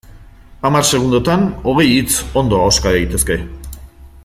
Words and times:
Hamar 0.63 0.81
segundotan 0.91 1.43
hogei 1.71 1.85
hitz 1.91 2.17
ondo 2.43 2.63
ahoska 2.63 2.95
daitezke. 2.97 3.39